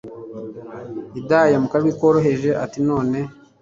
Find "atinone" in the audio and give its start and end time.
2.65-3.19